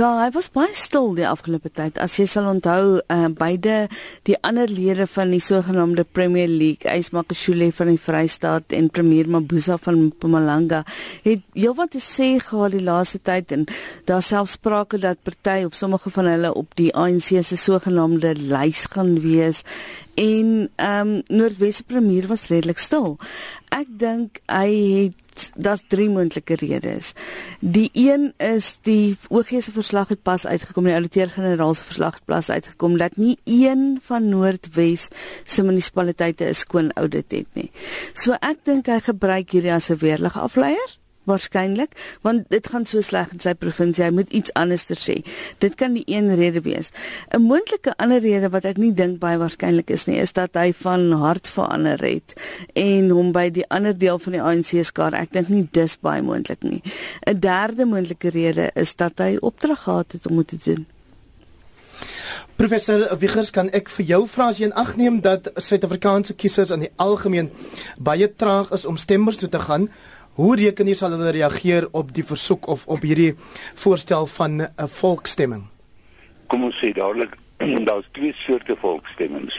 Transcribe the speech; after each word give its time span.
Wel, 0.00 0.16
hy 0.16 0.30
was 0.32 0.46
baie 0.48 0.72
stil 0.72 1.10
die 1.12 1.26
afgelope 1.28 1.68
tyd. 1.76 1.98
As 2.00 2.14
jy 2.16 2.24
sal 2.30 2.46
onthou, 2.48 3.02
uh, 3.12 3.26
beide 3.36 3.74
die 4.24 4.36
ander 4.48 4.70
lede 4.72 5.04
van 5.12 5.28
die 5.34 5.42
sogenaamde 5.44 6.06
Premier 6.16 6.48
League, 6.48 6.88
Ysmakashule 6.88 7.68
van 7.76 7.90
die 7.92 8.00
Vrystaat 8.00 8.72
en 8.72 8.88
Premier 8.88 9.28
Mabuza 9.28 9.76
van 9.84 10.06
Mpumalanga, 10.06 10.86
het 11.26 11.44
heelwat 11.52 11.92
te 11.92 12.00
sê 12.00 12.30
gehad 12.40 12.72
die 12.72 12.80
laaste 12.86 13.20
tyd 13.20 13.52
en 13.52 13.68
daar 14.08 14.24
selfs 14.24 14.56
sprake 14.56 15.02
dat 15.04 15.20
party 15.20 15.66
of 15.68 15.76
sommige 15.76 16.08
van 16.16 16.32
hulle 16.32 16.54
op 16.56 16.72
die 16.80 16.88
ANC 16.96 17.34
se 17.44 17.60
sogenaamde 17.60 18.38
lys 18.40 18.86
gaan 18.94 19.18
wees 19.20 19.66
en 20.16 20.70
ehm 20.80 21.16
um, 21.18 21.22
Noordwes 21.28 21.84
Premier 21.84 22.24
was 22.32 22.48
redelik 22.48 22.80
stil. 22.80 23.18
Ek 23.68 23.92
dink 24.00 24.40
hy 24.48 24.70
het 25.04 25.29
daar's 25.54 25.82
drie 25.88 26.08
moontlike 26.12 26.58
redes. 26.60 27.12
Die 27.60 27.90
een 27.92 28.30
is 28.36 28.78
die 28.86 29.16
OG 29.28 29.54
se 29.64 29.74
verslag 29.74 30.12
het 30.14 30.22
pas 30.22 30.46
uitgekom, 30.46 30.88
die 30.88 30.96
ouditeur-generaal 30.98 31.74
se 31.74 31.84
verslag 31.88 32.20
het 32.20 32.28
pas 32.30 32.50
uitgekom 32.50 32.98
dat 33.00 33.16
nie 33.16 33.36
een 33.44 33.98
van 34.02 34.28
Noordwes 34.28 35.08
se 35.44 35.62
munisipaliteite 35.62 36.44
'n 36.44 36.54
skoon 36.54 36.92
audit 36.92 37.30
het 37.30 37.50
nie. 37.54 37.70
So 38.14 38.32
ek 38.32 38.64
dink 38.64 38.86
hy 38.86 39.00
gebruik 39.00 39.50
hierdie 39.50 39.72
as 39.72 39.90
'n 39.90 39.96
weerlig 39.96 40.38
afleier 40.38 40.99
waarskynlik 41.28 41.96
want 42.22 42.48
dit 42.48 42.66
gaan 42.66 42.86
so 42.86 43.00
sleg 43.04 43.32
in 43.32 43.42
sy 43.42 43.54
provinsie 43.54 44.04
hy 44.04 44.10
moet 44.14 44.32
iets 44.32 44.52
anders 44.58 44.86
ter 44.88 45.00
sê. 45.00 45.20
Dit 45.58 45.76
kan 45.80 45.94
die 45.94 46.04
een 46.06 46.34
rede 46.36 46.62
wees. 46.64 46.90
'n 47.34 47.42
moontlike 47.42 47.94
ander 47.96 48.20
rede 48.20 48.50
wat 48.50 48.64
ek 48.64 48.76
nie 48.76 48.92
dink 48.92 49.18
baie 49.18 49.38
waarskynlik 49.38 49.90
is 49.90 50.06
nie 50.06 50.20
is 50.20 50.32
dat 50.32 50.54
hy 50.54 50.72
van 50.72 51.12
hart 51.12 51.48
verander 51.48 52.00
het 52.00 52.34
en 52.74 53.10
hom 53.10 53.32
by 53.32 53.50
die 53.50 53.68
ander 53.68 53.96
deel 53.98 54.18
van 54.18 54.32
die 54.32 54.42
ANC 54.42 54.84
skaar. 54.84 55.14
Ek 55.14 55.32
dink 55.32 55.48
nie 55.48 55.68
dis 55.72 55.98
baie 56.00 56.22
moontlik 56.22 56.62
nie. 56.62 56.82
'n 57.26 57.40
derde 57.40 57.84
moontlike 57.84 58.30
rede 58.30 58.70
is 58.74 58.96
dat 58.96 59.18
hy 59.18 59.36
opdrag 59.40 59.82
gehad 59.82 60.12
het 60.12 60.26
om 60.26 60.36
dit 60.36 60.48
te 60.48 60.56
doen. 60.56 60.86
Professor 62.60 63.16
Wiggers, 63.16 63.50
kan 63.50 63.70
ek 63.72 63.88
vir 63.88 64.04
jou 64.04 64.26
vra 64.28 64.50
as 64.52 64.58
jy 64.60 64.66
in 64.68 64.74
ag 64.76 64.90
neem 65.00 65.22
dat 65.24 65.46
Suid-Afrikaanse 65.56 66.34
kiesers 66.36 66.74
in 66.74 66.84
die 66.84 66.90
algemeen 67.00 67.48
baie 67.96 68.28
traag 68.28 68.68
is 68.76 68.84
om 68.84 68.98
stemmers 69.00 69.40
toe 69.40 69.48
te 69.48 69.62
gaan, 69.64 69.86
Hoe 70.40 70.54
reken 70.56 70.88
jy 70.88 70.94
sal 70.96 71.12
hulle 71.12 71.34
reageer 71.36 71.84
op 71.92 72.14
die 72.16 72.22
versoek 72.24 72.64
of 72.72 72.86
op 72.88 73.02
hierdie 73.04 73.34
voorstel 73.82 74.24
van 74.38 74.62
'n 74.62 74.88
volksstemming? 74.88 75.66
Kom 76.46 76.64
ons 76.64 76.78
sê 76.80 76.92
dadelik 76.96 77.36
daar's 77.88 78.08
twee 78.12 78.32
soorte 78.34 78.76
volksstemmings. 78.80 79.58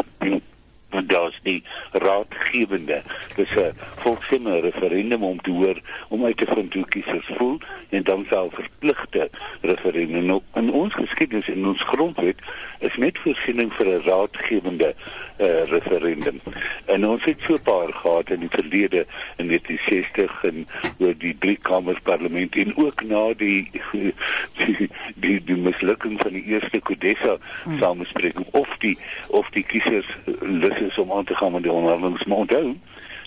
Want 0.90 1.10
daar's 1.14 1.40
die 1.44 1.64
raadgewende, 1.92 3.04
dis 3.36 3.54
'n 3.56 3.78
volksstemming 4.02 4.62
referendum 4.62 5.24
om 5.24 5.42
te 5.42 5.52
hoor 5.52 5.82
om 6.10 6.26
uit 6.26 6.38
te 6.38 6.46
vind 6.46 6.74
hoe 6.74 6.86
kiesers 6.86 7.30
voel 7.38 7.58
en 7.90 8.04
dan 8.04 8.26
sal 8.30 8.50
verpligte 8.50 9.30
referendum. 9.62 10.26
Nou, 10.26 10.42
in 10.54 10.72
ons 10.72 10.94
geskiedenis 10.94 11.48
en 11.48 11.68
ons 11.68 11.84
grondwet 11.84 12.42
is 12.80 12.98
net 12.98 13.20
voorsiening 13.20 13.74
vir 13.74 13.86
'n 13.86 14.02
raadgewende 14.10 14.96
uh, 15.42 15.64
referendum. 15.70 16.40
En 16.86 17.08
ons 17.08 17.24
het 17.24 17.38
so 17.42 17.54
'n 17.54 17.62
paar 17.62 17.94
gehad 17.94 18.30
in 18.30 18.40
die 18.40 18.50
verlede 18.50 19.06
in 19.38 19.48
1960 19.48 20.44
en 20.44 20.68
oor 20.98 21.18
die 21.18 21.36
drie 21.40 21.58
kamers 21.62 22.00
parlement 22.00 22.56
en 22.56 22.78
ook 22.78 23.04
na 23.04 23.34
die 23.34 23.70
die 23.92 24.14
die, 25.24 25.44
die 25.44 25.56
mislukking 25.56 26.20
van 26.22 26.32
die 26.32 26.44
eerste 26.44 26.80
Kodessa 26.80 27.38
hmm. 27.64 27.78
samespreking 27.78 28.46
of 28.52 28.78
die 28.78 28.98
of 29.28 29.50
die 29.50 29.64
kiesers 29.64 30.08
lus 30.40 30.80
is 30.80 30.98
om 30.98 31.12
aan 31.12 31.26
te 31.26 31.36
gaan 31.36 31.52
met 31.52 31.64
die 31.64 31.72
onderhandelinge 31.72 32.28
maar 32.28 32.38
onthou 32.38 32.78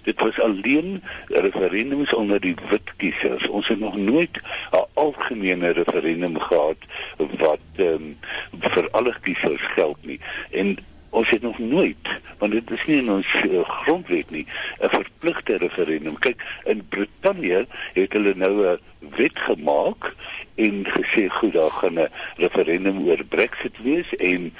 dit 0.04 0.20
was 0.20 0.40
alleen 0.40 1.02
referendums 1.26 2.14
onder 2.14 2.40
die 2.40 2.54
wit 2.68 2.96
kiesers 2.96 3.48
ons 3.48 3.68
het 3.68 3.78
nog 3.78 3.96
nooit 3.96 4.40
'n 4.70 4.86
algemene 4.92 5.70
referendum 5.70 6.40
gehad 6.40 6.76
wat 7.16 7.66
um, 7.76 8.16
vir 8.60 8.88
alle 8.90 9.14
kiesers 9.20 9.62
geld 9.62 9.96
nie 10.00 10.20
en 10.50 10.76
ons 11.14 11.30
het 11.30 11.42
nog 11.42 11.58
nooit 11.58 12.10
want 12.38 12.52
dit 12.52 12.70
is 12.70 12.86
nie 12.86 12.96
in 13.02 13.10
ons 13.10 13.34
uh, 13.46 13.62
grondwet 13.82 14.30
nie 14.30 14.46
'n 14.80 14.90
verpligte 14.90 15.56
referendum. 15.62 16.18
Kyk 16.18 16.42
in 16.64 16.82
Brittanje 16.88 17.66
het 17.94 18.12
hulle 18.12 18.34
nou 18.36 18.54
'n 18.66 18.78
wet 19.16 19.38
gemaak 19.38 20.14
en 20.54 20.84
gesê 20.96 21.28
goed 21.28 21.52
daar 21.52 21.70
gaan 21.70 22.00
'n 22.00 22.10
referendum 22.36 23.06
oor 23.06 23.24
Brexit 23.24 23.78
wees 23.82 24.16
en 24.16 24.52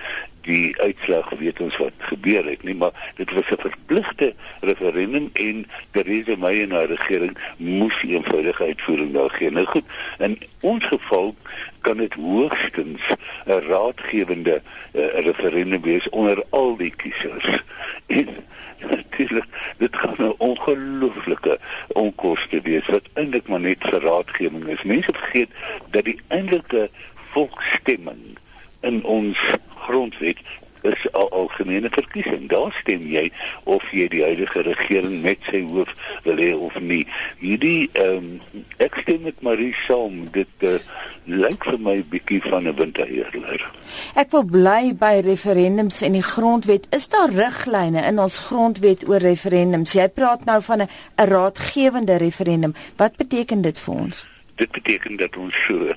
die 0.45 0.81
uitslag 0.81 1.31
weet 1.39 1.61
ons 1.61 1.77
wat 1.77 1.93
gebeur 1.99 2.45
het 2.45 2.63
nie. 2.63 2.75
Maar 2.75 3.13
dit 3.17 3.33
was 3.33 3.51
'n 3.51 3.67
verpligte 3.69 4.35
referendum 4.95 5.31
en 5.33 5.67
Theresa 5.91 6.37
May 6.37 6.63
en 6.63 6.71
haar 6.71 6.87
regering 6.87 7.37
moes 7.57 8.03
eenvoudige 8.03 8.65
uitvoering 8.65 9.13
daar 9.13 9.31
gee. 9.31 9.51
Nou 9.51 9.67
goed 9.67 9.85
in 10.19 10.39
ons 10.61 10.85
geval 10.85 11.35
kan 11.81 11.97
dit 11.97 12.15
hoogstens 12.15 13.03
'n 13.47 13.61
raadgewende 13.69 14.63
uh, 14.93 15.07
referendum 15.27 15.83
wees 15.83 16.09
onder 16.09 16.45
al 16.51 16.77
die 16.77 16.95
kiesers 16.97 17.63
en 18.07 18.29
natuurlik 18.79 19.47
dit 19.79 19.97
gaan 19.97 20.17
'n 20.19 20.35
ongelooflike 20.39 21.59
onkoste 21.89 22.61
wees 22.61 22.87
wat 22.87 23.09
eintlik 23.13 23.49
maar 23.49 23.61
net 23.61 23.79
vir 23.81 24.01
raadgewing 24.01 24.67
is. 24.67 24.83
Mense 24.83 25.13
vergeet 25.13 25.51
dat 25.91 26.05
die 26.05 26.21
eintlike 26.29 26.91
volksstemming 27.31 28.39
in 28.81 29.05
ons 29.05 29.39
grondwet 29.77 30.39
is 30.85 31.07
'n 31.13 31.29
algemene 31.31 31.89
verkiesing. 31.91 32.49
Daar 32.49 32.73
stem 32.81 33.07
jy 33.07 33.31
of 33.65 33.91
jy 33.91 34.09
die 34.09 34.23
huidige 34.23 34.63
regering 34.63 35.23
met 35.23 35.39
sy 35.51 35.63
hoof 35.63 35.95
wil 36.25 36.37
hê 36.37 36.53
of 36.55 36.81
nie. 36.81 37.07
Hierdie 37.39 37.89
ehm 37.93 38.17
um, 38.17 38.63
ek 38.77 38.99
stem 39.03 39.23
met 39.23 39.43
Marie 39.43 39.75
saam. 39.87 40.29
Dit 40.33 40.53
uh, 40.61 40.77
lyk 41.25 41.65
vir 41.65 41.79
my 41.81 41.97
bietjie 42.09 42.43
van 42.43 42.69
'n 42.69 42.77
winterheerler. 42.77 43.71
Ek 44.15 44.31
wil 44.31 44.45
bly 44.45 44.93
by 44.99 45.21
referendums 45.25 46.03
en 46.03 46.13
die 46.13 46.23
grondwet. 46.23 46.87
Is 46.91 47.09
daar 47.09 47.33
riglyne 47.33 48.05
in 48.05 48.19
ons 48.19 48.39
grondwet 48.39 49.09
oor 49.09 49.25
referendums? 49.25 49.93
Jy 49.93 50.09
praat 50.09 50.45
nou 50.45 50.63
van 50.63 50.83
'n 50.83 50.89
raadgewende 51.17 52.17
referendum. 52.17 52.75
Wat 52.97 53.17
beteken 53.17 53.63
dit 53.63 53.79
vir 53.79 53.95
ons? 53.95 54.34
Dit 54.55 54.71
beteken 54.71 55.17
dat 55.17 55.37
ons 55.37 55.55
so 55.67 55.95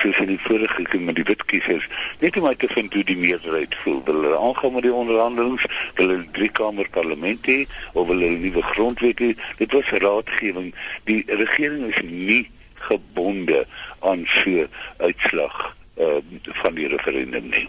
soos 0.00 0.18
in 0.22 0.30
die 0.30 0.40
vorige 0.40 0.82
keer 0.90 1.00
met 1.00 1.16
die 1.18 1.24
wit 1.26 1.44
kiesers 1.50 1.86
net 2.20 2.36
om 2.38 2.46
uit 2.46 2.58
te 2.58 2.68
vind 2.70 2.94
hoe 2.94 3.04
die 3.06 3.16
meerderheid 3.18 3.74
voel. 3.82 4.02
Wil 4.04 4.20
hulle 4.22 4.38
aangaan 4.38 4.74
met 4.76 4.86
die 4.86 4.92
onderhandelings? 4.92 5.66
Wil 5.98 6.12
hulle 6.14 6.26
drie 6.36 6.50
kamer 6.50 6.88
parlement 6.94 7.48
hê? 7.50 7.64
Of 7.92 8.06
wil 8.10 8.20
hulle 8.20 8.42
nuwe 8.42 8.62
grondwet 8.72 9.22
hê? 9.24 9.32
Dit 9.58 9.72
was 9.76 9.90
raadgewing. 10.04 10.72
Die 11.10 11.22
regering 11.26 11.88
is 11.90 12.02
nie 12.04 12.44
gebonde 12.86 13.64
aan 14.04 14.26
so 14.28 14.66
uitslag 15.02 15.56
uh, 15.98 16.20
van 16.62 16.76
die 16.76 16.88
referendum 16.92 17.48
nie. 17.50 17.66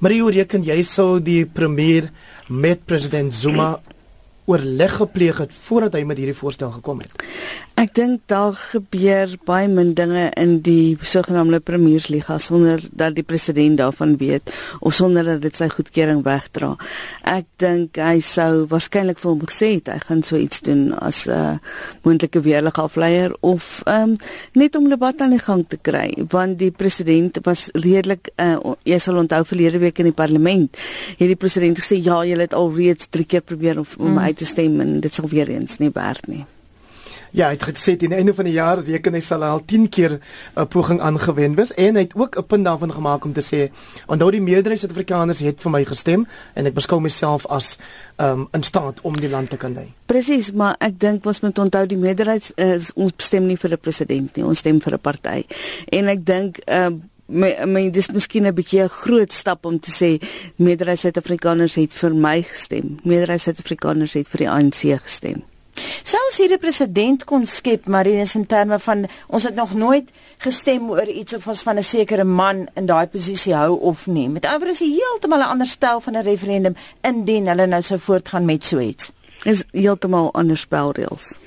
Maar 0.00 0.16
hoe 0.18 0.34
reken 0.40 0.66
jy 0.66 0.82
sou 0.84 1.20
die 1.24 1.44
premier 1.46 2.10
met 2.48 2.84
president 2.84 3.34
Zuma 3.34 3.78
oorleg 4.50 4.96
gepleeg 4.98 5.38
het 5.44 5.54
voordat 5.54 5.94
hy 5.94 6.02
met 6.08 6.18
hierdie 6.18 6.36
voorstel 6.36 6.72
gekom 6.74 7.02
het 7.04 7.14
Ek 7.80 7.94
dink 7.96 8.26
daar 8.28 8.52
gebeur 8.52 9.30
baie 9.48 9.68
min 9.72 9.94
dinge 9.96 10.26
in 10.36 10.58
die 10.60 10.98
sogenaamde 11.00 11.62
premiersliga 11.64 12.34
sonder 12.36 12.82
dat 12.92 13.14
die 13.16 13.24
president 13.24 13.80
daarvan 13.80 14.18
weet 14.20 14.52
of 14.84 14.92
sonder 14.98 15.24
dat 15.24 15.40
dit 15.46 15.56
sy 15.56 15.70
goedkeuring 15.72 16.20
wegdra. 16.26 16.74
Ek 17.24 17.48
dink 17.62 17.96
hy 17.96 18.18
sou 18.20 18.66
waarskynlik 18.68 19.22
vir 19.22 19.30
hom 19.30 19.48
gesê 19.48 19.70
het 19.78 19.88
hy 19.94 19.96
gaan 20.04 20.20
so 20.28 20.36
iets 20.36 20.60
doen 20.68 20.92
as 20.98 21.22
'n 21.24 21.32
uh, 21.32 21.56
moontlike 22.04 22.44
weerlige 22.44 22.84
afleier 22.84 23.32
of 23.40 23.80
um, 23.88 24.12
net 24.52 24.76
om 24.76 24.92
debat 24.92 25.16
aan 25.20 25.32
die 25.38 25.40
gang 25.48 25.64
te 25.64 25.80
kry 25.80 26.12
want 26.28 26.58
die 26.58 26.70
president 26.70 27.40
was 27.48 27.70
redelik 27.72 28.28
uh, 28.36 28.60
jy 28.84 28.98
sal 28.98 29.16
onthou 29.16 29.44
verlede 29.44 29.78
week 29.78 29.98
in 29.98 30.12
die 30.12 30.20
parlement 30.22 30.76
het 31.16 31.28
die 31.32 31.42
president 31.48 31.80
gesê 31.80 31.96
ja 31.96 32.20
jy 32.24 32.36
het 32.36 32.54
alreeds 32.54 33.08
drie 33.08 33.24
keer 33.24 33.40
probeer 33.40 33.78
om, 33.78 33.86
om 33.98 34.12
mm. 34.12 34.18
uit 34.18 34.36
te 34.36 34.44
stem 34.44 34.80
en 34.80 35.00
dit 35.00 35.14
sal 35.14 35.28
weer 35.28 35.48
eens 35.48 35.78
nie 35.78 35.90
werd 35.94 36.28
nie. 36.28 36.44
Ja, 37.30 37.46
hy 37.46 37.54
het 37.54 37.62
gesê 37.62 37.94
teen 37.94 38.10
die 38.10 38.18
einde 38.18 38.34
van 38.34 38.48
die 38.48 38.56
jaar 38.56 38.80
reken 38.82 39.14
hy 39.14 39.20
sal 39.22 39.44
al 39.46 39.60
10 39.64 39.88
keer 39.88 40.18
'n 40.56 40.66
poging 40.66 41.00
aangewend 41.00 41.56
wees 41.56 41.72
en 41.74 41.94
hy 41.94 42.02
het 42.02 42.14
ook 42.14 42.36
'n 42.38 42.46
punt 42.46 42.64
daarvan 42.64 42.92
gemaak 42.92 43.24
om 43.24 43.32
te 43.32 43.42
sê 43.42 43.70
onthou 44.06 44.30
die 44.30 44.40
meerderheid 44.40 44.80
Suid-Afrikaners 44.80 45.38
het 45.38 45.60
vir 45.60 45.70
my 45.70 45.84
gestem 45.84 46.26
en 46.54 46.66
ek 46.66 46.74
beskou 46.74 47.00
myself 47.00 47.46
as 47.46 47.78
um 48.18 48.48
in 48.52 48.62
staat 48.62 49.00
om 49.02 49.12
die 49.12 49.28
land 49.28 49.50
te 49.50 49.56
kan 49.56 49.74
lei. 49.74 49.92
Presies, 50.06 50.52
maar 50.52 50.76
ek 50.78 50.98
dink 50.98 51.26
ons 51.26 51.40
moet 51.40 51.58
onthou 51.58 51.86
die 51.86 51.96
meerderheid 51.96 52.52
is 52.56 52.90
ons 52.94 53.12
stem 53.16 53.46
nie 53.46 53.56
vir 53.56 53.70
'n 53.70 53.78
president 53.78 54.36
nie, 54.36 54.44
ons 54.44 54.58
stem 54.58 54.80
vir 54.80 54.92
'n 54.92 54.98
party. 54.98 55.44
En 55.92 56.08
ek 56.08 56.24
dink 56.24 56.58
um 56.66 57.02
my 57.28 57.64
my 57.66 57.90
dis 57.90 58.10
miskien 58.10 58.46
'n 58.46 58.54
bietjie 58.54 58.82
'n 58.82 58.88
groot 58.88 59.32
stap 59.32 59.64
om 59.64 59.78
te 59.78 59.90
sê 59.90 60.20
meerderheid 60.56 60.98
Suid-Afrikaners 60.98 61.74
het 61.74 61.92
vir 61.94 62.14
my 62.14 62.42
gestem. 62.42 62.98
Meerderheid 63.04 63.40
Suid-Afrikaners 63.40 64.12
het 64.12 64.28
vir 64.28 64.38
die 64.38 64.50
ANC 64.50 65.00
gestem. 65.02 65.49
Ons 66.30 66.38
hierdie 66.38 66.60
president 66.62 67.24
kon 67.26 67.42
skep, 67.42 67.88
Marinus 67.90 68.36
in 68.38 68.44
terme 68.46 68.76
van 68.78 69.00
ons 69.34 69.42
het 69.42 69.56
nog 69.58 69.72
nooit 69.74 70.12
gestem 70.44 70.84
oor 70.92 71.08
iets 71.10 71.34
of 71.34 71.48
ons 71.50 71.62
van 71.66 71.76
'n 71.76 71.82
sekere 71.82 72.24
man 72.24 72.68
in 72.78 72.86
daai 72.86 73.06
posisie 73.06 73.54
hou 73.54 73.80
of 73.80 74.06
nie. 74.06 74.28
Met 74.28 74.44
ander 74.44 74.60
woorde 74.60 74.84
is 74.84 74.98
heeltemal 74.98 75.38
'n 75.38 75.50
ander 75.50 75.66
styl 75.66 76.00
van 76.00 76.16
'n 76.16 76.22
referendum 76.22 76.76
indien 77.02 77.46
hulle 77.46 77.66
nou 77.66 77.82
sou 77.82 77.98
voortgaan 77.98 78.44
met 78.44 78.64
so 78.64 78.78
iets. 78.78 79.12
Is 79.42 79.64
heeltemal 79.72 80.32
ander 80.32 80.56
spelreëls. 80.56 81.38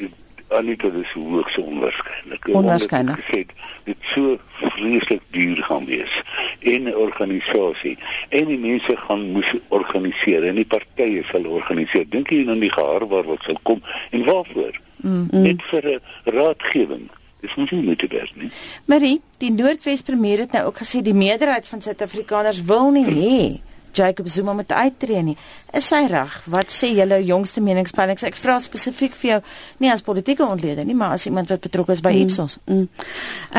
Anita 0.54 0.90
dis 0.90 1.12
hoogs 1.14 1.58
onwaarskynlik. 1.58 2.48
Onwaarskynlik. 2.48 3.20
Gesê 3.26 3.46
dit 3.84 3.98
so 4.14 4.38
vreeslik 4.62 5.22
duur 5.36 5.64
gaan 5.64 5.86
wees 5.86 6.22
en 6.60 6.84
'n 6.84 6.96
organisasie 6.96 7.98
en 8.30 8.46
die 8.46 8.60
mense 8.60 8.98
gaan 8.98 9.32
moes 9.32 9.54
organiseer 9.68 10.44
en 10.44 10.56
die 10.56 10.66
partye 10.66 11.24
sal 11.24 11.46
organiseer. 11.46 12.10
Dink 12.10 12.30
jy 12.30 12.50
aan 12.50 12.60
die 12.60 12.72
geharbaar 12.72 13.24
wat 13.24 13.44
sal 13.44 13.60
kom 13.64 13.82
en 14.10 14.24
waarvoor? 14.24 14.80
Mm. 14.96 15.28
Net 15.32 15.62
vir 15.64 15.84
'n 15.86 16.00
raadgewing. 16.24 17.10
Dis 17.40 17.56
nie 17.56 17.84
moet 17.84 18.00
te 18.00 18.08
werk 18.08 18.36
nie. 18.36 18.52
Marie, 18.86 19.22
die 19.38 19.52
Noordwes 19.52 20.02
premier 20.02 20.40
het 20.40 20.52
nou 20.52 20.66
ook 20.66 20.78
gesê 20.78 21.02
die 21.02 21.14
meerderheid 21.14 21.68
van 21.68 21.82
Suid-Afrikaners 21.82 22.64
wil 22.64 22.92
nie 22.92 23.06
hê 23.06 23.73
Jacob 23.94 24.28
Zuma 24.28 24.54
moet 24.54 24.72
uittreë 24.72 25.24
nie. 25.24 25.38
Is 25.74 25.90
hy 25.90 26.04
reg? 26.12 26.34
Wat 26.54 26.70
sê 26.70 26.92
julle 26.94 27.18
jongste 27.26 27.62
meningspeilings? 27.66 28.26
Ek 28.28 28.38
vra 28.38 28.60
spesifiek 28.62 29.16
vir 29.18 29.30
jou, 29.30 29.40
nie 29.82 29.90
as 29.94 30.04
politieke 30.06 30.46
ontleder 30.46 30.86
nie, 30.86 30.98
maar 30.98 31.16
as 31.16 31.26
iemand 31.30 31.50
wat 31.50 31.64
betrokke 31.66 31.96
is 31.96 32.04
by 32.06 32.12
mm, 32.14 32.28
Ipsos. 32.28 32.60
Mm. 32.70 32.84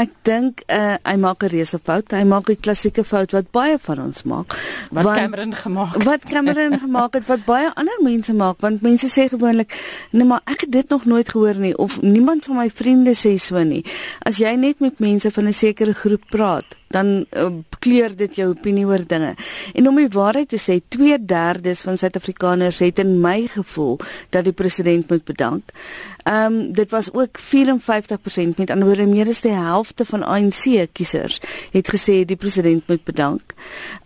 Ek 0.05 0.13
dink 0.27 0.63
uh, 0.69 0.95
hy 1.03 1.17
maak 1.23 1.43
'n 1.43 1.51
reuse 1.55 1.81
fout. 1.83 2.15
Hy 2.15 2.23
maak 2.29 2.51
'n 2.51 2.61
klassieke 2.61 3.05
fout 3.05 3.35
wat 3.35 3.51
baie 3.51 3.79
van 3.79 4.03
ons 4.07 4.23
maak. 4.23 4.55
Wat 4.91 5.05
want, 5.05 5.19
Cameron 5.19 5.55
gemaak 5.55 5.95
het. 5.95 6.05
Wat 6.05 6.23
Cameron 6.31 6.79
gemaak 6.87 7.15
het 7.15 7.27
wat 7.27 7.45
baie 7.45 7.73
ander 7.75 7.99
mense 8.03 8.35
maak, 8.35 8.61
want 8.61 8.83
mense 8.83 9.11
sê 9.11 9.29
gewoonlik, 9.29 9.75
nee, 10.13 10.25
maar 10.25 10.43
ek 10.47 10.67
het 10.67 10.73
dit 10.73 10.89
nog 10.89 11.05
nooit 11.05 11.29
gehoor 11.29 11.59
nie 11.59 11.75
of 11.79 12.01
niemand 12.03 12.45
van 12.45 12.57
my 12.57 12.71
vriende 12.71 13.15
sê 13.19 13.35
so 13.39 13.59
nie. 13.59 13.85
As 14.23 14.39
jy 14.39 14.55
net 14.55 14.81
met 14.81 14.99
mense 14.99 15.31
van 15.31 15.49
'n 15.49 15.53
sekere 15.53 15.95
groep 15.95 16.23
praat, 16.31 16.77
dan 16.94 17.26
uh, 17.35 17.50
kleur 17.82 18.14
dit 18.17 18.38
jou 18.38 18.49
opinie 18.52 18.87
oor 18.87 19.02
dinge. 19.06 19.35
En 19.75 19.88
om 19.91 19.99
die 19.99 20.08
waarheid 20.14 20.49
te 20.55 20.61
sê, 20.61 20.79
2/3 20.96 21.82
van 21.85 21.99
Suid-Afrikaners 21.99 22.79
het 22.85 23.02
in 23.02 23.19
my 23.20 23.46
gevoel 23.50 23.99
dat 24.31 24.44
die 24.44 24.55
president 24.55 25.11
moet 25.11 25.25
bedank. 25.25 25.75
Ehm 26.25 26.52
um, 26.52 26.73
dit 26.73 26.91
was 26.91 27.12
ook 27.12 27.38
54% 27.41 28.56
met 28.56 28.70
ander 28.70 28.87
woorde 28.88 29.06
meer 29.06 29.29
as 29.29 29.43
die 29.44 29.52
helfte 29.52 30.05
van 30.05 30.23
ANC 30.23 30.88
kiesers 30.93 31.41
het 31.70 31.91
gesê 31.94 32.25
die 32.25 32.37
president 32.37 32.88
moet 32.88 33.05
bedank. 33.05 33.55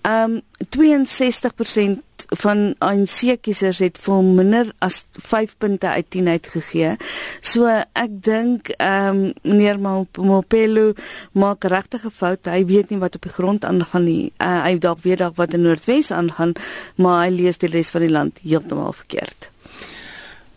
Ehm 0.02 0.30
um, 0.30 0.40
62% 0.58 2.02
van 2.42 2.74
ANC 2.82 3.38
kiesers 3.40 3.78
het 3.78 3.98
vir 4.02 4.24
minder 4.26 4.72
as 4.82 5.04
5 5.12 5.54
punte 5.62 5.86
uit 5.86 6.10
10 6.10 6.28
uitgegee. 6.28 6.96
So 7.40 7.70
ek 7.70 8.16
dink 8.26 8.72
ehm 8.76 9.20
um, 9.22 9.32
meneer 9.42 9.78
Mopelo 9.78 10.92
maak 11.32 11.64
regtig 11.64 12.04
'n 12.04 12.10
fout. 12.10 12.44
Hy 12.44 12.64
weet 12.66 12.90
nie 12.90 12.98
wat 12.98 13.14
op 13.14 13.22
die 13.22 13.32
grond 13.32 13.64
aangaan 13.64 14.04
nie. 14.04 14.32
Uh, 14.42 14.64
hy 14.64 14.78
dalk 14.78 15.00
weet 15.02 15.18
dalk 15.18 15.36
wat 15.36 15.54
in 15.54 15.62
Noordwes 15.62 16.10
aangaan, 16.10 16.52
maar 16.96 17.26
hy 17.26 17.30
lees 17.30 17.58
die 17.58 17.70
res 17.70 17.90
van 17.90 18.00
die 18.00 18.10
land 18.10 18.38
heeltemal 18.42 18.92
verkeerd. 18.92 19.50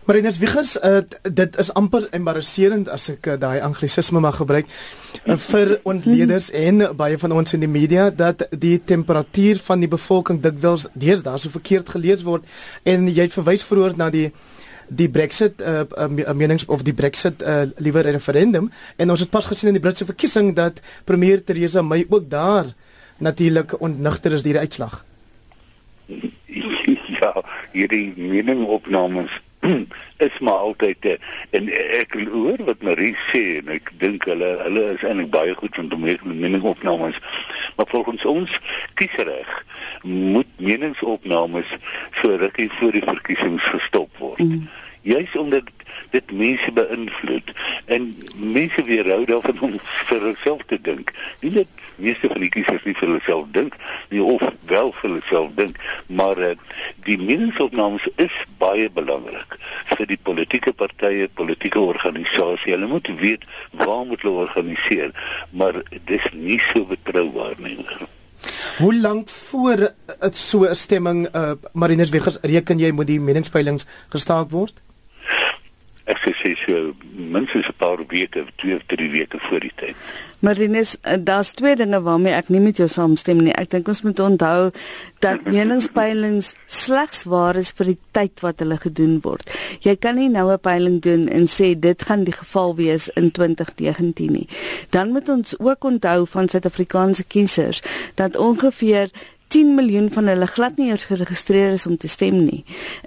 Marinus 0.05 0.39
Wiegers, 0.41 0.79
uh, 0.81 1.03
dit 1.21 1.57
is 1.61 1.67
amper 1.77 2.07
embarrasserend 2.09 2.87
as 2.89 3.03
ek 3.11 3.27
uh, 3.29 3.33
daai 3.37 3.59
anglisisme 3.61 4.17
mag 4.23 4.39
gebruik 4.39 4.65
uh, 5.29 5.35
vir 5.37 5.75
ontleeders 5.85 6.47
en 6.57 6.81
baie 6.97 7.19
van 7.21 7.35
ons 7.37 7.53
in 7.53 7.61
die 7.61 7.69
media 7.69 8.07
dat 8.09 8.47
die 8.49 8.79
temperatuur 8.81 9.61
van 9.67 9.83
die 9.83 9.89
bevolking 9.91 10.39
dikwels 10.41 10.87
deesdae 10.97 11.37
so 11.37 11.53
verkeerd 11.53 11.91
gelees 11.93 12.23
word 12.25 12.47
en 12.81 13.05
jy 13.13 13.27
verwys 13.29 13.65
vroeër 13.69 13.93
na 13.99 14.07
die 14.09 14.31
die 14.89 15.07
Brexit 15.07 15.61
uh, 15.61 15.85
uh, 15.85 16.33
menings 16.33 16.65
of 16.65 16.81
die 16.81 16.97
Brexit 16.97 17.45
uh, 17.45 17.69
liewer 17.77 18.09
referendum 18.09 18.71
en 18.97 19.13
ons 19.13 19.21
het 19.21 19.29
pas 19.29 19.45
gesien 19.53 19.69
in 19.69 19.77
die 19.77 19.83
Britse 19.85 20.09
verkiesing 20.09 20.55
dat 20.57 20.81
premier 21.05 21.45
Theresa 21.45 21.85
May 21.85 22.07
ook 22.09 22.25
daar 22.25 22.73
natuurlik 23.21 23.77
ontnigter 23.77 24.33
is 24.33 24.41
deur 24.41 24.57
die 24.57 24.65
uitslag. 24.65 24.97
Ja, 27.21 27.35
hierdie 27.69 28.15
meningopnames 28.17 29.35
is 30.27 30.39
maar 30.39 30.53
altyd 30.53 31.05
eh, 31.05 31.17
en 31.49 31.69
ek 31.99 32.15
hoor 32.31 32.61
wat 32.65 32.81
Marie 32.85 33.15
sê 33.29 33.43
en 33.59 33.71
ek 33.75 33.91
dink 34.01 34.25
hulle 34.29 34.49
hulle 34.65 34.85
is 34.95 35.05
eintlik 35.05 35.31
baie 35.33 35.53
goed 35.57 35.77
om 35.81 35.89
te 35.89 35.99
maak 36.01 36.23
meningopnames 36.25 37.19
maar 37.77 37.89
volgens 37.93 38.25
ons 38.25 38.59
kiesreg 38.99 39.51
moet 40.03 40.49
meningsopnames 40.57 41.77
so 42.21 42.35
rukkie 42.41 42.69
voor 42.79 42.97
die 42.97 43.05
verkiesings 43.05 43.69
gestop 43.75 44.23
word 44.23 44.41
mm. 44.45 44.65
Juis 45.01 45.35
omdat 45.35 45.69
dit 46.09 46.31
mense 46.31 46.71
beïnvloed 46.71 47.53
en 47.85 48.09
mense 48.35 48.83
weerhou 48.83 49.25
daarvan 49.25 49.59
om 49.59 49.77
vir 49.81 50.21
hulself 50.21 50.65
te 50.67 50.81
dink. 50.81 51.13
Nie 51.39 51.51
net 51.51 51.81
meeste 52.01 52.27
van 52.31 52.41
die 52.43 52.49
kiesers 52.49 52.83
nie 52.87 52.95
vir 52.97 53.13
hulself 53.13 53.49
dink 53.55 53.75
nie 54.11 54.21
of 54.23 54.43
wel 54.71 54.91
vir 54.99 55.13
hulself 55.15 55.53
dink 55.59 55.79
maar 56.21 56.39
uh, 56.39 56.53
die 57.07 57.17
meningsopnames 57.21 58.07
is 58.21 58.37
baie 58.61 58.89
belangrik 58.93 59.57
vir 59.93 60.09
die 60.09 60.19
politieke 60.29 60.73
partye 60.77 61.29
politieke 61.41 61.81
organisasies 61.81 62.69
hulle 62.71 62.89
moet 62.91 63.11
weet 63.21 63.45
waar 63.83 64.05
moet 64.09 64.23
hulle 64.25 64.47
organiseer 64.47 65.13
maar 65.51 65.81
dis 66.09 66.25
nie 66.33 66.59
so 66.71 66.85
betroubaar 66.87 67.55
nie. 67.61 67.77
Hoe 68.77 68.93
lank 68.95 69.29
voor 69.29 69.91
so 70.31 70.65
'n 70.65 70.75
stemming 70.75 71.27
uh, 71.35 71.51
Marinus 71.73 72.09
Wegers 72.09 72.39
reken 72.41 72.79
jy 72.79 72.91
moet 72.91 73.07
die 73.07 73.19
meningspeilings 73.19 73.85
gestaak 74.09 74.49
word? 74.49 74.81
Ek 76.09 76.17
sê 76.23 76.31
sê 76.33 76.51
so 76.57 76.93
minstens 77.15 77.69
'n 77.69 77.77
paar 77.77 77.97
weke, 78.07 78.45
2 78.57 78.75
of 78.75 78.83
3 78.87 79.09
weke 79.11 79.39
voor 79.39 79.59
die 79.59 79.71
tyd. 79.75 79.95
Marinus, 80.39 80.97
eh, 81.01 81.17
daar's 81.19 81.51
twee 81.51 81.75
dinge 81.75 82.01
waarmee 82.01 82.33
ek 82.33 82.49
nie 82.49 82.59
met 82.59 82.77
jou 82.77 82.87
saamstem 82.87 83.43
nie. 83.43 83.53
Ek 83.53 83.69
dink 83.69 83.87
ons 83.87 84.01
moet 84.01 84.19
onthou 84.19 84.71
dat 85.19 85.43
meningspeilings 85.55 86.55
slegs 86.65 87.23
waar 87.23 87.55
is 87.55 87.71
vir 87.71 87.85
die 87.85 87.97
tyd 88.11 88.39
wat 88.41 88.59
hulle 88.59 88.77
gedoen 88.77 89.19
word. 89.21 89.51
Jy 89.81 89.95
kan 89.95 90.15
nie 90.15 90.29
nou 90.29 90.51
'n 90.51 90.59
peiling 90.59 91.01
doen 91.01 91.27
en 91.27 91.45
sê 91.45 91.79
dit 91.79 92.01
gaan 92.01 92.23
die 92.23 92.33
geval 92.33 92.75
wees 92.75 93.09
in 93.09 93.31
2019 93.31 94.31
nie. 94.31 94.47
Dan 94.89 95.11
moet 95.11 95.29
ons 95.29 95.59
ook 95.59 95.83
onthou 95.83 96.25
van 96.27 96.47
Suid-Afrikaanse 96.47 97.23
kiesers 97.23 97.81
dat 98.15 98.35
ongeveer 98.35 99.11
10 99.51 99.75
miljoen 99.75 100.07
van 100.13 100.29
hulle 100.31 100.47
glad 100.47 100.77
nie 100.79 100.87
eers 100.87 101.03
geregistreer 101.09 101.73
is 101.75 101.83
om 101.85 101.97
te 101.99 102.07
stem 102.07 102.37
nie. 102.45 102.61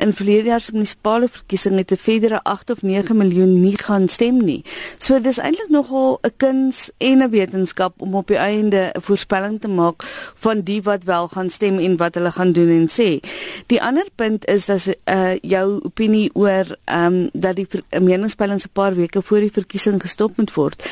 In 0.04 0.12
verlede 0.12 0.50
jaar 0.52 0.60
se 0.60 0.72
munisipale 0.74 1.28
verkiesing 1.28 1.78
het 1.80 1.92
'n 1.92 1.96
verdere 1.96 2.42
8 2.42 2.70
of 2.70 2.82
9 2.82 3.16
miljoen 3.16 3.60
nie 3.60 3.78
gaan 3.78 4.08
stem 4.08 4.36
nie. 4.44 4.64
So 4.98 5.20
dis 5.20 5.38
eintlik 5.38 5.68
nogal 5.68 6.18
'n 6.22 6.32
kuns 6.36 6.90
en 6.98 7.22
'n 7.22 7.30
wetenskap 7.30 8.00
om 8.00 8.14
op 8.14 8.26
die 8.26 8.36
einde 8.36 8.92
'n 8.94 9.00
voorspelling 9.00 9.60
te 9.60 9.68
maak 9.68 10.02
van 10.34 10.60
die 10.60 10.82
wat 10.82 11.04
wel 11.04 11.28
gaan 11.28 11.50
stem 11.50 11.78
en 11.78 11.96
wat 11.96 12.14
hulle 12.14 12.32
gaan 12.32 12.52
doen 12.52 12.68
en 12.68 12.88
sê. 12.88 13.20
Die 13.66 13.82
ander 13.82 14.06
punt 14.14 14.46
is 14.46 14.66
dat 14.66 14.96
uh 15.04 15.34
jou 15.40 15.80
opinie 15.82 16.30
oor 16.34 16.76
ehm 16.84 17.14
um, 17.14 17.28
dat 17.32 17.56
die 17.56 17.66
meningspeiling 18.00 18.60
se 18.60 18.68
paar 18.68 18.94
weke 18.94 19.22
voor 19.22 19.40
die 19.40 19.52
verkiesing 19.52 20.00
gestop 20.00 20.36
moet 20.36 20.54
word. 20.54 20.84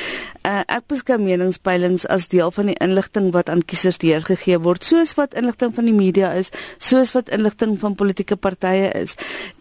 Uh 0.43 0.61
ek 0.67 0.87
beskou 0.87 1.19
meningspeilings 1.19 2.07
as 2.07 2.29
deel 2.29 2.51
van 2.51 2.67
die 2.67 2.79
inligting 2.79 3.33
wat 3.33 3.49
aan 3.49 3.65
kiesers 3.65 3.99
deurgegee 3.99 4.59
word, 4.59 4.85
soos 4.85 5.15
wat 5.15 5.35
inligting 5.43 5.75
van 5.77 5.91
die 5.91 5.97
media 5.97 6.33
is, 6.39 6.53
soos 6.79 7.13
wat 7.17 7.33
inligting 7.35 7.77
van 7.83 7.97
politieke 7.99 8.39
partye 8.41 8.93
is. 9.03 9.17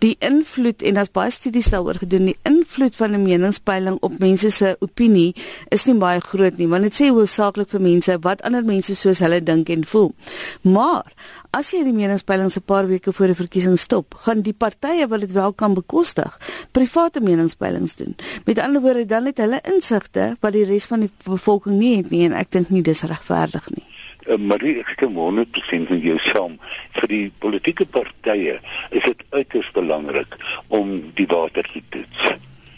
Die 0.06 0.14
invloed 0.22 0.86
en 0.86 1.00
daar's 1.00 1.12
baie 1.14 1.34
studies 1.34 1.72
daaroor 1.74 2.02
gedoen, 2.06 2.32
die 2.32 2.38
invloed 2.48 2.96
van 2.96 3.18
'n 3.18 3.24
meningspeiling 3.26 3.98
op 4.02 4.20
mense 4.20 4.52
se 4.52 4.76
opinie 4.80 5.36
is 5.70 5.86
nie 5.86 5.96
baie 5.96 6.20
groot 6.20 6.58
nie, 6.58 6.68
want 6.68 6.84
dit 6.84 6.94
sê 6.94 7.10
hoofsaaklik 7.10 7.70
vir 7.70 7.82
mense 7.82 8.18
wat 8.22 8.42
ander 8.42 8.64
mense 8.64 8.96
soos 8.96 9.20
hulle 9.20 9.44
dink 9.44 9.70
en 9.70 9.84
voel. 9.86 10.14
Maar 10.62 11.04
As 11.52 11.74
jy 11.74 11.82
die 11.84 11.92
meningspeilings 11.92 12.56
'n 12.56 12.64
paar 12.64 12.88
weke 12.88 13.12
voor 13.12 13.28
die 13.28 13.36
verkiesing 13.36 13.78
stop, 13.78 14.16
gaan 14.24 14.42
die 14.42 14.54
partye 14.54 15.08
wat 15.08 15.20
dit 15.20 15.32
wel 15.32 15.52
kan 15.54 15.74
bekostig, 15.74 16.40
private 16.72 17.20
meningspeilings 17.20 17.96
doen. 17.96 18.16
Met 18.46 18.60
ander 18.60 18.82
woorde, 18.82 19.06
dan 19.06 19.26
het 19.26 19.38
hulle 19.38 19.60
insigte 19.68 20.38
wat 20.40 20.54
die 20.54 20.64
res 20.64 20.86
van 20.86 21.00
die 21.00 21.12
bevolking 21.26 21.76
nie 21.76 21.98
het 21.98 22.10
nie 22.10 22.24
en 22.24 22.34
ek 22.40 22.52
dink 22.52 22.70
nie 22.70 22.82
dis 22.82 23.04
regverdig 23.04 23.68
nie. 23.76 23.91
Uh, 24.28 24.38
Marie, 24.38 24.76
ek 24.82 24.94
stem 24.94 25.16
100% 25.18 25.90
met 25.90 26.04
jou 26.06 26.18
saam. 26.22 26.58
Vir 27.00 27.10
die 27.10 27.26
politieke 27.42 27.88
partye 27.90 28.60
is 28.94 29.06
dit 29.08 29.24
uiters 29.34 29.72
belangrik 29.74 30.38
om 30.70 30.98
die 31.18 31.26
water 31.32 31.66
te 31.74 31.82
toets. 31.90 32.28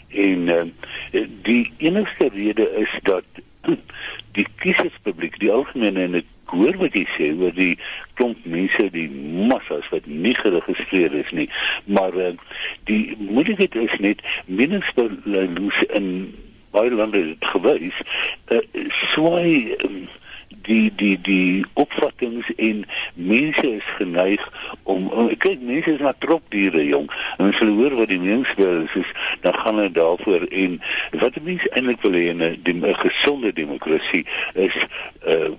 En 0.08 0.48
uh, 0.48 0.62
die 1.44 1.72
enigste 1.84 2.30
rede 2.32 2.68
is 2.80 2.94
dat 3.02 3.42
die 4.38 4.46
kieserspubliek, 4.62 5.36
die 5.42 5.52
algemene 5.52 6.06
en 6.08 6.20
ek 6.22 6.30
hoor 6.54 6.78
wat 6.80 6.96
jy 6.96 7.04
sê 7.12 7.28
oor 7.36 7.52
die 7.56 7.74
klomp 8.16 8.40
mense, 8.48 8.88
die 8.94 9.08
massas 9.50 9.88
wat 9.92 10.08
nie 10.08 10.34
geregistreer 10.38 11.12
is 11.18 11.32
nie, 11.36 11.48
maar 11.84 12.16
uh, 12.16 12.32
die 12.88 13.16
moeilikheid 13.20 13.76
is 13.84 14.00
net 14.00 14.24
meningsbeloos 14.46 15.84
in 15.90 16.08
baie 16.74 16.90
lande 16.90 17.20
het 17.30 17.52
gewys, 17.52 18.00
uh, 18.50 18.60
swaai 19.12 19.74
um, 19.84 20.04
die 20.66 20.92
die 20.96 21.16
die 21.20 21.64
opvattings 21.72 22.50
en 22.56 22.84
mense 23.14 23.66
is 23.70 23.88
geneig 23.98 24.42
om 24.82 25.08
kyk 25.38 25.60
mense 25.60 25.94
is 25.94 26.00
maar 26.04 26.18
tropdiere 26.18 26.86
jong. 26.86 27.10
En 27.38 27.50
as 27.50 27.60
hulle 27.62 27.76
hoor 27.78 27.98
wat 28.00 28.12
die 28.12 28.20
meningsbel 28.20 28.86
is 28.94 29.12
dan 29.40 29.54
gaan 29.54 29.80
hulle 29.80 29.90
daarvoor. 29.90 30.48
En 30.50 30.80
wat 31.20 31.40
mense 31.42 31.70
eintlik 31.70 32.02
wil 32.02 32.18
hê 32.18 32.26
in 32.32 32.42
'n 32.42 32.94
gesonde 33.04 33.52
demokrasie 33.52 34.26
is 34.54 34.76
uh 35.26 35.52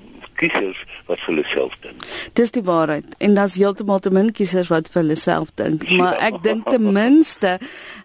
kiesers 0.49 0.83
wat 1.07 1.19
vir 1.19 1.33
hulle 1.33 1.45
self 1.51 1.77
dink. 1.81 2.05
Dis 2.33 2.51
die 2.55 2.63
waarheid. 2.65 3.15
En 3.19 3.35
daar's 3.37 3.55
heeltemal 3.59 3.99
te 3.99 4.11
min 4.13 4.31
kiesers 4.35 4.69
wat 4.73 4.89
vir 4.91 5.01
hulle 5.01 5.17
self 5.19 5.51
dink, 5.55 5.87
maar 5.99 6.17
ek 6.25 6.41
dink 6.43 6.69
ten 6.69 6.91
minste 6.99 7.57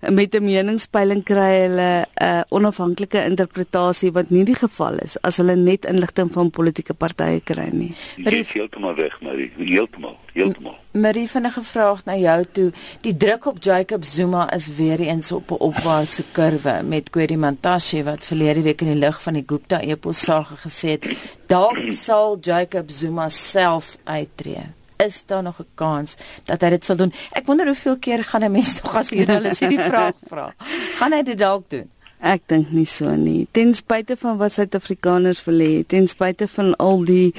met 0.08 0.34
'n 0.34 0.44
meningspeiling 0.44 1.24
kry 1.24 1.50
hulle 1.66 1.90
'n 2.06 2.24
uh, 2.24 2.42
onafhanklike 2.48 3.24
interpretasie 3.24 4.12
wat 4.12 4.30
nie 4.30 4.44
die 4.44 4.58
geval 4.58 4.98
is 4.98 5.16
as 5.22 5.36
hulle 5.36 5.56
net 5.56 5.84
inligting 5.84 6.32
van 6.32 6.50
politieke 6.50 6.94
partye 6.94 7.40
kry 7.40 7.68
nie. 7.72 7.94
Dit 8.16 8.32
is 8.32 8.52
heeltemal 8.52 8.94
reg, 8.94 9.20
maar 9.20 9.36
heeltemal, 9.56 10.16
heeltemal. 10.32 10.76
Marie 10.92 11.28
vinnige 11.30 11.62
vraag 11.62 12.04
na 12.04 12.16
jou 12.16 12.44
toe. 12.52 12.72
Die 13.00 13.16
druk 13.16 13.46
op 13.46 13.62
Jacob 13.62 14.04
Zuma 14.04 14.50
is 14.52 14.68
weer 14.74 15.00
eens 15.00 15.32
op 15.32 15.50
'n 15.50 15.62
opwaartse 15.70 16.24
kurwe 16.32 16.82
met 16.82 17.10
Kwedi 17.10 17.36
Mantashe 17.36 18.02
wat 18.02 18.24
verlede 18.24 18.62
week 18.62 18.80
in 18.80 18.86
die 18.86 18.98
lig 18.98 19.22
van 19.22 19.32
die 19.32 19.44
Gupta 19.46 19.80
epos 19.80 20.20
sage 20.20 20.56
gesê 20.56 20.88
het, 20.88 21.06
dalk 21.46 21.92
sal 21.92 22.38
Jacob 22.40 22.90
Zuma 22.90 23.28
self 23.28 23.96
uittreë. 24.04 24.72
Is 24.96 25.22
daar 25.26 25.42
nog 25.42 25.60
'n 25.60 25.66
kans 25.74 26.16
dat 26.44 26.60
hy 26.60 26.70
dit 26.70 26.84
sal 26.84 26.96
doen? 26.96 27.12
Ek 27.32 27.46
wonder 27.46 27.66
hoeveel 27.66 27.98
keer 27.98 28.24
gaan 28.24 28.44
'n 28.44 28.50
mens 28.50 28.82
nog 28.82 28.96
as 28.96 29.08
joernalis 29.08 29.60
hierdie 29.60 29.80
vraag 29.90 30.12
vra. 30.26 30.54
Gaan 30.98 31.12
hy 31.12 31.22
dit 31.22 31.38
dalk 31.38 31.64
doen? 31.68 31.90
Ek 32.20 32.42
dink 32.46 32.70
nie 32.70 32.84
so 32.84 33.08
nie. 33.16 33.48
Ten 33.50 33.74
spyte 33.74 34.16
van 34.16 34.36
wat 34.36 34.52
Suid-Afrikaners 34.52 35.44
wil 35.44 35.58
hê, 35.58 35.86
ten 35.86 36.08
spyte 36.08 36.48
van 36.48 36.76
al 36.76 37.04
die 37.04 37.34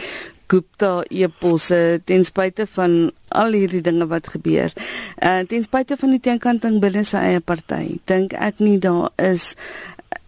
Gupta 0.52 0.92
eposse 1.08 2.02
ten 2.06 2.26
spyte 2.28 2.68
van 2.76 3.12
al 3.32 3.56
hierdie 3.56 3.84
dinge 3.86 4.08
wat 4.12 4.28
gebeur. 4.34 4.74
En 5.18 5.46
uh, 5.46 5.48
ten 5.48 5.64
spyte 5.64 5.98
van 6.00 6.16
die 6.16 6.24
teenkanting 6.24 6.82
binne 6.84 7.06
sy 7.08 7.24
eie 7.32 7.44
party, 7.44 8.02
dink 8.12 8.36
ek 8.36 8.60
nie 8.60 8.78
daar 8.84 9.12
is 9.16 9.56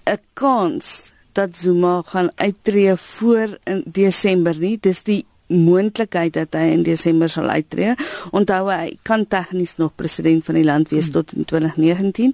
'n 0.07 0.19
kans 0.33 1.11
dat 1.33 1.57
Zuma 1.57 2.01
gaan 2.05 2.31
uittreë 2.35 2.97
voor 2.97 3.57
in 3.63 3.83
Desember 3.85 4.55
nie. 4.59 4.77
Dis 4.79 5.03
die 5.03 5.25
moontlikheid 5.47 6.33
dat 6.33 6.55
hy 6.57 6.71
in 6.73 6.83
Desember 6.83 7.29
sal 7.29 7.49
uittreë. 7.49 7.95
Onthou 8.31 8.67
hy 8.71 8.97
kan 9.01 9.25
tegnies 9.27 9.75
nog 9.77 9.95
president 9.95 10.45
van 10.45 10.55
die 10.59 10.65
land 10.65 10.89
wees 10.93 11.09
hmm. 11.09 11.13
tot 11.13 11.33
in 11.33 11.45
2019. 11.45 12.33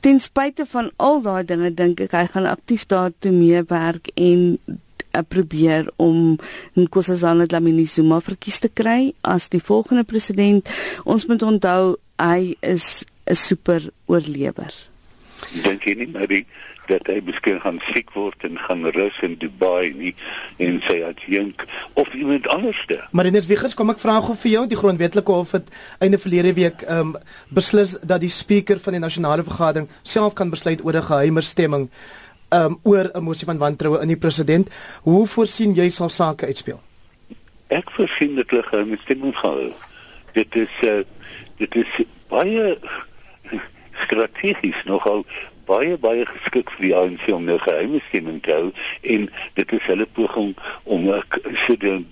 Ten 0.00 0.20
spyte 0.20 0.66
van 0.66 0.90
al 0.96 1.22
daai 1.24 1.44
dinge 1.44 1.72
dink 1.74 2.00
ek 2.00 2.16
hy 2.16 2.26
gaan 2.34 2.48
aktief 2.50 2.86
daartoe 2.90 3.32
meewerk 3.32 4.12
en 4.14 4.58
probeer 5.28 5.90
om 5.96 6.38
Nkosazana 6.74 7.46
Dlamini 7.46 7.86
Zuma 7.86 8.20
verkies 8.20 8.58
te 8.58 8.68
kry 8.68 9.12
as 9.22 9.48
die 9.48 9.62
volgende 9.62 10.04
president. 10.04 10.70
Ons 11.04 11.26
moet 11.26 11.42
onthou 11.42 11.96
hy 12.20 12.56
is 12.60 13.04
'n 13.26 13.34
super 13.34 13.90
oorlewer. 14.06 14.72
Dink 15.62 15.84
jy 15.84 15.94
nie 15.94 16.26
die 16.26 16.46
dat 16.90 17.06
hy 17.10 17.20
miskien 17.24 17.60
gaan 17.62 17.78
siek 17.90 18.10
word 18.16 18.44
en 18.46 18.58
gaan 18.58 18.86
rus 18.96 19.18
in 19.26 19.36
Dubai 19.40 19.92
nie 19.96 20.12
en 20.62 20.80
sy 20.86 21.00
adjunk 21.06 21.64
of 22.00 22.10
iemand 22.18 22.48
anderste. 22.50 22.98
Maar 23.10 23.30
in 23.30 23.38
Wiegers 23.46 23.76
kom 23.78 23.92
ek 23.94 24.02
vra 24.02 24.18
gou 24.24 24.36
vir 24.42 24.52
jou 24.56 24.64
die 24.70 24.78
grondwetlike 24.80 25.32
hof 25.32 25.54
het 25.58 25.70
einde 26.02 26.18
verlede 26.18 26.54
week 26.58 26.82
ehm 26.86 27.14
um, 27.14 27.16
beslis 27.54 27.96
dat 28.02 28.22
die 28.24 28.32
spreker 28.32 28.80
van 28.82 28.98
die 28.98 29.02
nasionale 29.02 29.46
vergadering 29.46 29.88
self 30.02 30.34
kan 30.34 30.50
besluit 30.50 30.84
oor 30.84 30.96
'n 30.96 31.08
geheime 31.12 31.42
stemming 31.42 31.90
um, 32.50 32.78
oor 32.82 33.10
'n 33.12 33.22
mosie 33.22 33.46
van 33.46 33.58
wantroue 33.58 34.00
in 34.00 34.08
die 34.08 34.16
president. 34.16 34.70
Hoe 35.02 35.26
voorsien 35.26 35.74
jy 35.74 35.88
sal 35.88 36.08
sake 36.08 36.46
uitspeel? 36.46 36.80
Ek 37.66 37.90
voorsien 37.90 38.34
dit 38.34 38.50
hulle 38.50 38.62
gaan 38.62 38.98
stemming 39.02 39.36
gehou. 39.36 39.72
Dit 40.32 40.56
is 40.56 40.74
uh, 40.82 41.02
dit 41.56 41.74
is 41.74 42.02
baie 42.28 42.78
strategies 44.04 44.84
nogal 44.84 45.24
baie 45.70 45.98
baie 45.98 46.26
geskik 46.26 46.70
vir 46.76 46.86
die 46.86 46.94
ANC 46.96 47.28
om 47.34 47.48
'n 47.48 47.58
geheime 47.58 48.00
stemming 48.08 48.42
te 48.42 48.52
hou 48.52 48.72
en 49.02 49.28
dit 49.54 49.72
is 49.72 49.86
hulle 49.86 50.06
poging 50.06 50.56
om 50.82 51.10
'n 51.10 52.06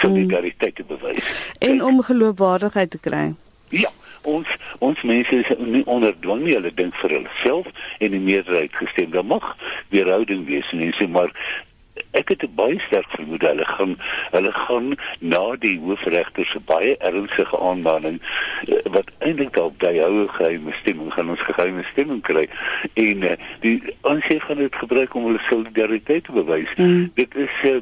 solidariteit 0.00 0.74
te 0.74 0.84
bewys 0.84 1.26
en 1.58 1.82
om 1.84 2.02
geloofwaardigheid 2.02 2.90
te 2.90 2.98
kry. 2.98 3.34
Ja, 3.68 3.90
ons 4.24 4.56
ons 4.78 5.02
mense 5.02 5.36
is 5.36 5.52
nie 5.58 5.84
onder 5.86 6.14
dwang 6.20 6.42
nie, 6.44 6.56
hulle 6.56 6.74
dink 6.74 6.96
vir 7.02 7.18
hulself 7.18 7.70
en 7.98 8.16
die 8.16 8.24
meerderheid 8.30 8.74
gestem. 8.76 9.12
Daar 9.14 9.24
mag 9.24 9.56
weerhouding 9.94 10.46
wees 10.48 10.72
en 10.72 10.92
sê 10.92 11.08
maar 11.08 11.32
ek 12.10 12.28
het 12.28 12.42
'n 12.42 12.54
baie 12.54 12.80
sterk 12.80 13.10
vermoede 13.10 13.46
hulle 13.46 13.64
gaan 13.64 13.98
hulle 14.30 14.52
gaan 14.52 14.96
na 15.18 15.56
die 15.58 15.78
hoofregter 15.78 16.46
se 16.46 16.60
baie 16.60 16.96
ernstige 16.96 17.58
aanmaning 17.58 18.20
eh, 18.68 18.82
wat 18.96 19.10
eintlik 19.18 19.52
dalk 19.52 19.78
by 19.78 19.98
houe 19.98 20.28
geheime 20.28 20.72
stemming 20.72 21.12
gaan 21.12 21.30
ons 21.30 21.46
geheime 21.50 21.82
stemming 21.92 22.22
kry 22.22 22.48
en 22.94 23.22
uh, 23.22 23.34
die 23.60 23.82
aansê 24.00 24.38
gaan 24.38 24.62
dit 24.62 24.76
gebruik 24.76 25.14
om 25.14 25.24
hulle 25.24 25.42
solidariteit 25.48 26.24
te 26.24 26.32
bewys. 26.32 26.74
Mm. 26.76 27.10
Dit 27.14 27.34
is 27.34 27.54
uh, 27.62 27.78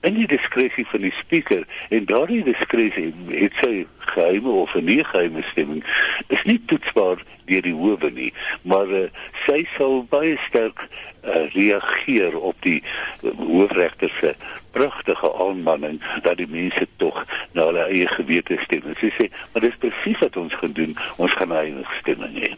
in 0.00 0.14
die 0.14 0.26
diskresie 0.26 0.86
van 0.86 1.00
die 1.00 1.14
spreker 1.18 1.66
en 1.88 2.04
daardie 2.10 2.42
diskresie 2.44 3.12
het 3.30 3.52
sy 3.60 3.86
geheime 4.14 4.50
of 4.64 4.74
'n 4.74 4.84
nie 4.84 5.04
geheime 5.04 5.42
stemming 5.42 5.84
is 6.28 6.42
nie 6.44 6.60
toetsbaar 6.66 7.22
deur 7.44 7.62
die 7.62 7.74
howe 7.74 8.10
nie 8.10 8.32
maar 8.62 8.88
uh, 8.88 9.08
sy 9.46 9.66
sal 9.76 10.02
baie 10.10 10.36
sterk 10.48 10.88
uh, 11.22 11.46
reageer 11.54 12.38
op 12.38 12.56
die 12.60 12.82
uh, 12.82 13.30
hoofregter 13.38 14.10
se 14.20 14.34
pragtige 14.72 15.34
aanmanning 15.34 16.00
dat 16.22 16.36
die 16.36 16.48
mense 16.48 16.86
tog 16.96 17.24
na 17.52 17.68
hulle 17.68 17.86
eie 17.88 18.08
gewete 18.16 18.58
stem. 18.64 18.88
Sy 19.00 19.12
sê, 19.18 19.30
maar 19.52 19.66
dis 19.68 19.80
presies 19.84 20.20
wat 20.24 20.36
ons 20.40 20.60
gaan 20.60 20.76
doen. 20.78 20.96
Ons 21.16 21.38
gaan 21.38 21.52
'n 21.52 21.62
eie 21.64 21.88
stemming 22.00 22.38
hê. 22.44 22.52